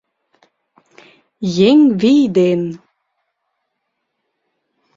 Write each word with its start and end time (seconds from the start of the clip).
Еҥ 1.69 1.79
вий 1.99 2.19
ден 2.35 2.61